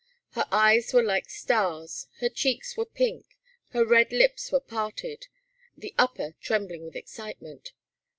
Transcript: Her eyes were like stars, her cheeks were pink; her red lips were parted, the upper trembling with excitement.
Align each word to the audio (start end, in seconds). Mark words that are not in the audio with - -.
Her 0.31 0.47
eyes 0.51 0.93
were 0.93 1.03
like 1.03 1.29
stars, 1.29 2.07
her 2.21 2.29
cheeks 2.29 2.75
were 2.75 2.87
pink; 2.87 3.37
her 3.69 3.85
red 3.85 4.11
lips 4.11 4.51
were 4.51 4.59
parted, 4.59 5.27
the 5.77 5.93
upper 5.95 6.33
trembling 6.41 6.83
with 6.85 6.95
excitement. 6.95 7.73